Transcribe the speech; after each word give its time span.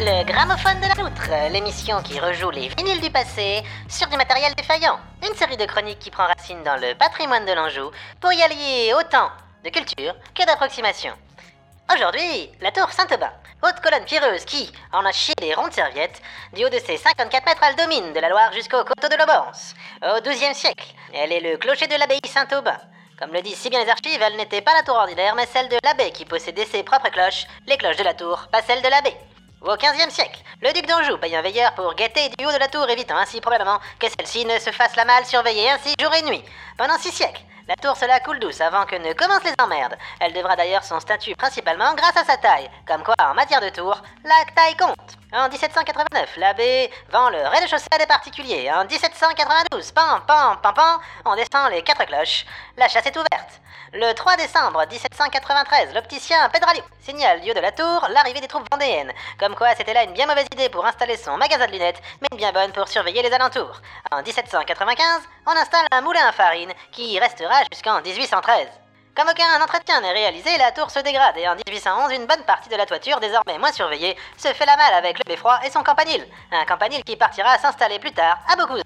Le 0.00 0.22
gramophone 0.22 0.78
de 0.80 0.86
la 0.86 0.94
loutre, 0.94 1.28
l'émission 1.50 2.00
qui 2.02 2.20
rejoue 2.20 2.50
les 2.50 2.68
vinyles 2.68 3.00
du 3.00 3.10
passé 3.10 3.64
sur 3.88 4.06
du 4.06 4.16
matériel 4.16 4.54
défaillant. 4.54 4.96
Une 5.28 5.34
série 5.34 5.56
de 5.56 5.64
chroniques 5.64 5.98
qui 5.98 6.12
prend 6.12 6.28
racine 6.28 6.62
dans 6.62 6.76
le 6.76 6.94
patrimoine 6.94 7.44
de 7.44 7.52
l'Anjou 7.52 7.90
pour 8.20 8.32
y 8.32 8.40
allier 8.40 8.94
autant 8.94 9.28
de 9.64 9.70
culture 9.70 10.14
que 10.36 10.46
d'approximation. 10.46 11.12
Aujourd'hui, 11.92 12.48
la 12.60 12.70
tour 12.70 12.88
Saint-Aubin, 12.92 13.32
haute 13.64 13.80
colonne 13.82 14.04
pierreuse 14.04 14.44
qui 14.44 14.72
en 14.92 15.04
a 15.04 15.10
chié 15.10 15.34
des 15.40 15.52
rondes 15.54 15.72
serviettes, 15.72 16.22
du 16.52 16.64
haut 16.64 16.68
de 16.68 16.78
ses 16.78 16.96
54 16.96 17.44
mètres, 17.44 17.64
elle 17.68 17.74
domine 17.74 18.12
de 18.12 18.20
la 18.20 18.28
Loire 18.28 18.52
jusqu'au 18.52 18.84
coteau 18.84 19.08
de 19.08 19.16
l'Aubance. 19.16 19.74
Au 20.02 20.20
XIIe 20.20 20.54
siècle, 20.54 20.94
elle 21.12 21.32
est 21.32 21.40
le 21.40 21.56
clocher 21.56 21.88
de 21.88 21.96
l'abbaye 21.96 22.20
Saint-Aubin. 22.24 22.78
Comme 23.18 23.32
le 23.32 23.42
disent 23.42 23.58
si 23.58 23.68
bien 23.68 23.82
les 23.82 23.90
archives, 23.90 24.22
elle 24.22 24.36
n'était 24.36 24.60
pas 24.60 24.74
la 24.74 24.84
tour 24.84 24.94
ordinaire, 24.94 25.34
mais 25.34 25.46
celle 25.46 25.68
de 25.68 25.78
l'abbé 25.82 26.12
qui 26.12 26.24
possédait 26.24 26.66
ses 26.66 26.84
propres 26.84 27.10
cloches, 27.10 27.48
les 27.66 27.76
cloches 27.76 27.96
de 27.96 28.04
la 28.04 28.14
tour, 28.14 28.46
pas 28.52 28.62
celles 28.62 28.82
de 28.82 28.88
l'abbé. 28.88 29.12
Au 29.60 29.76
XVe 29.76 30.10
siècle, 30.10 30.40
le 30.62 30.72
duc 30.72 30.86
d'Anjou 30.86 31.18
paye 31.18 31.34
un 31.34 31.42
veilleur 31.42 31.74
pour 31.74 31.92
guetter 31.94 32.28
du 32.38 32.46
haut 32.46 32.52
de 32.52 32.58
la 32.58 32.68
tour, 32.68 32.88
évitant 32.88 33.16
ainsi 33.16 33.40
probablement 33.40 33.80
que 33.98 34.06
celle-ci 34.08 34.44
ne 34.46 34.56
se 34.60 34.70
fasse 34.70 34.94
la 34.94 35.04
malle 35.04 35.26
surveiller 35.26 35.68
ainsi 35.70 35.94
jour 36.00 36.14
et 36.14 36.22
nuit. 36.22 36.44
Pendant 36.76 36.96
six 36.96 37.10
siècles, 37.10 37.42
la 37.66 37.74
tour 37.74 37.96
se 37.96 38.06
la 38.06 38.20
coule 38.20 38.38
douce 38.38 38.60
avant 38.60 38.86
que 38.86 38.94
ne 38.94 39.12
commencent 39.14 39.42
les 39.42 39.54
emmerdes. 39.58 39.98
Elle 40.20 40.32
devra 40.32 40.54
d'ailleurs 40.54 40.84
son 40.84 41.00
statut 41.00 41.34
principalement 41.34 41.92
grâce 41.94 42.16
à 42.16 42.24
sa 42.24 42.36
taille. 42.36 42.70
Comme 42.86 43.02
quoi, 43.02 43.16
en 43.18 43.34
matière 43.34 43.60
de 43.60 43.70
tour, 43.70 44.00
la 44.22 44.52
taille 44.54 44.76
compte. 44.76 45.17
En 45.30 45.50
1789, 45.50 46.38
l'abbé 46.38 46.90
vend 47.10 47.28
le 47.28 47.36
rez-de-chaussée 47.36 47.88
à 47.92 47.98
des 47.98 48.06
particuliers. 48.06 48.70
En 48.72 48.86
1792, 48.86 49.92
pam, 49.92 50.22
pam, 50.26 50.58
pam, 50.62 50.72
pam, 50.72 51.00
on 51.26 51.36
descend 51.36 51.70
les 51.70 51.82
quatre 51.82 52.06
cloches. 52.06 52.46
La 52.78 52.88
chasse 52.88 53.04
est 53.04 53.14
ouverte. 53.14 53.60
Le 53.92 54.14
3 54.14 54.36
décembre 54.36 54.86
1793, 54.90 55.92
l'opticien 55.94 56.48
Pedralio 56.48 56.82
signale, 57.02 57.42
lieu 57.44 57.52
de 57.52 57.60
la 57.60 57.72
tour, 57.72 58.08
l'arrivée 58.08 58.40
des 58.40 58.48
troupes 58.48 58.66
vendéennes. 58.72 59.12
Comme 59.38 59.54
quoi, 59.54 59.74
c'était 59.76 59.92
là 59.92 60.04
une 60.04 60.14
bien 60.14 60.26
mauvaise 60.26 60.48
idée 60.50 60.70
pour 60.70 60.86
installer 60.86 61.18
son 61.18 61.36
magasin 61.36 61.66
de 61.66 61.72
lunettes, 61.72 62.00
mais 62.22 62.28
une 62.32 62.38
bien 62.38 62.52
bonne 62.52 62.72
pour 62.72 62.88
surveiller 62.88 63.22
les 63.22 63.32
alentours. 63.32 63.82
En 64.10 64.22
1795, 64.22 65.28
on 65.46 65.50
installe 65.50 65.86
un 65.90 66.00
moulin 66.00 66.26
à 66.26 66.32
farine 66.32 66.72
qui 66.90 67.18
restera 67.18 67.64
jusqu'en 67.70 68.00
1813. 68.00 68.66
Comme 69.18 69.30
aucun 69.30 69.60
entretien 69.60 70.00
n'est 70.00 70.12
réalisé, 70.12 70.56
la 70.58 70.70
tour 70.70 70.92
se 70.92 71.00
dégrade 71.00 71.36
et 71.38 71.48
en 71.48 71.56
1811, 71.56 72.12
une 72.12 72.26
bonne 72.26 72.44
partie 72.44 72.68
de 72.68 72.76
la 72.76 72.86
toiture, 72.86 73.18
désormais 73.18 73.58
moins 73.58 73.72
surveillée, 73.72 74.16
se 74.36 74.46
fait 74.46 74.64
la 74.64 74.76
malle 74.76 74.94
avec 74.94 75.18
le 75.18 75.24
beffroi 75.26 75.58
et 75.66 75.70
son 75.70 75.82
campanile. 75.82 76.24
Un 76.52 76.64
campanile 76.64 77.02
qui 77.02 77.16
partira 77.16 77.58
s'installer 77.58 77.98
plus 77.98 78.12
tard 78.12 78.38
à 78.48 78.54
Beaucouzé. 78.54 78.84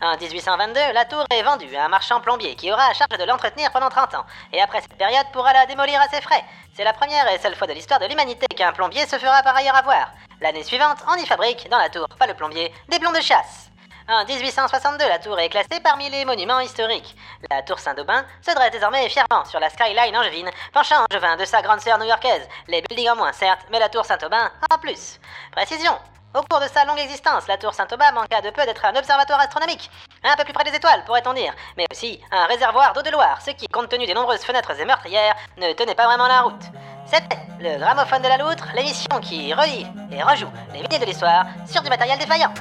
En 0.00 0.16
1822, 0.16 0.92
la 0.92 1.04
tour 1.04 1.24
est 1.32 1.42
vendue 1.42 1.74
à 1.74 1.86
un 1.86 1.88
marchand 1.88 2.20
plombier 2.20 2.54
qui 2.54 2.70
aura 2.70 2.84
à 2.84 2.94
charge 2.94 3.18
de 3.18 3.24
l'entretenir 3.24 3.72
pendant 3.72 3.88
30 3.88 4.14
ans, 4.14 4.26
et 4.52 4.62
après 4.62 4.82
cette 4.82 4.96
période 4.96 5.26
pourra 5.32 5.52
la 5.52 5.66
démolir 5.66 6.00
à 6.00 6.06
ses 6.06 6.20
frais. 6.20 6.44
C'est 6.76 6.84
la 6.84 6.92
première 6.92 7.28
et 7.32 7.40
seule 7.40 7.56
fois 7.56 7.66
de 7.66 7.72
l'histoire 7.72 7.98
de 7.98 8.06
l'humanité 8.06 8.46
qu'un 8.54 8.70
plombier 8.70 9.04
se 9.08 9.18
fera 9.18 9.42
par 9.42 9.56
ailleurs 9.56 9.74
avoir. 9.74 10.12
L'année 10.40 10.62
suivante, 10.62 10.98
on 11.08 11.16
y 11.16 11.26
fabrique, 11.26 11.68
dans 11.68 11.78
la 11.78 11.90
tour, 11.90 12.06
pas 12.20 12.28
le 12.28 12.34
plombier, 12.34 12.72
des 12.88 13.00
plombs 13.00 13.10
de 13.10 13.20
chasse. 13.20 13.71
En 14.12 14.26
1862, 14.26 15.08
la 15.08 15.18
tour 15.18 15.38
est 15.38 15.48
classée 15.48 15.80
parmi 15.82 16.10
les 16.10 16.26
monuments 16.26 16.60
historiques. 16.60 17.16
La 17.50 17.62
tour 17.62 17.78
Saint-Aubin 17.78 18.26
se 18.42 18.54
dresse 18.54 18.70
désormais 18.70 19.08
fièrement 19.08 19.42
sur 19.46 19.58
la 19.58 19.70
skyline 19.70 20.14
angevine, 20.14 20.50
penchant 20.74 21.06
angevin 21.10 21.38
de 21.38 21.46
sa 21.46 21.62
grande 21.62 21.80
sœur 21.80 21.96
new-yorkaise. 21.96 22.46
Les 22.68 22.82
buildings 22.82 23.08
en 23.08 23.16
moins, 23.16 23.32
certes, 23.32 23.64
mais 23.70 23.78
la 23.78 23.88
tour 23.88 24.04
Saint-Aubin 24.04 24.50
en 24.70 24.76
plus. 24.76 25.18
Précision 25.52 25.92
au 26.34 26.42
cours 26.42 26.60
de 26.60 26.66
sa 26.66 26.84
longue 26.84 26.98
existence, 26.98 27.48
la 27.48 27.56
tour 27.56 27.72
Saint-Aubin 27.72 28.12
manqua 28.12 28.42
de 28.42 28.50
peu 28.50 28.66
d'être 28.66 28.84
un 28.84 28.94
observatoire 28.94 29.40
astronomique, 29.40 29.90
un 30.24 30.36
peu 30.36 30.44
plus 30.44 30.52
près 30.52 30.64
des 30.64 30.76
étoiles, 30.76 31.04
pourrait-on 31.06 31.32
dire, 31.32 31.54
mais 31.78 31.86
aussi 31.90 32.20
un 32.30 32.44
réservoir 32.46 32.92
d'eau 32.92 33.02
de 33.02 33.10
Loire, 33.10 33.40
ce 33.40 33.52
qui, 33.52 33.66
compte 33.66 33.88
tenu 33.88 34.04
des 34.04 34.14
nombreuses 34.14 34.44
fenêtres 34.44 34.78
et 34.78 34.84
meurtrières, 34.84 35.36
ne 35.56 35.72
tenait 35.72 35.94
pas 35.94 36.06
vraiment 36.06 36.28
la 36.28 36.42
route. 36.42 36.64
C'était 37.06 37.38
le 37.60 37.78
gramophone 37.78 38.20
de 38.20 38.28
la 38.28 38.36
loutre, 38.36 38.66
l'émission 38.74 39.20
qui 39.22 39.54
relie 39.54 39.86
et 40.10 40.22
rejoue 40.22 40.50
les 40.74 40.82
milliers 40.82 40.98
de 40.98 41.06
l'histoire 41.06 41.46
sur 41.66 41.80
du 41.80 41.88
matériel 41.88 42.18
défaillant. 42.18 42.52